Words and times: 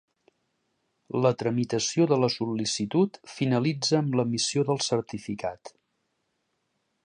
La 1.25 1.31
tramitació 1.41 2.07
de 2.13 2.17
la 2.23 2.31
sol·licitud 2.37 3.21
finalitza 3.35 3.99
amb 4.01 4.19
l'emissió 4.21 4.67
del 4.71 4.83
certificat. 4.89 5.75